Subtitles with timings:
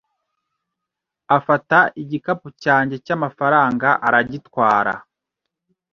[1.37, 4.93] Afata igikapu cyanjye cyamafaranga aragitwara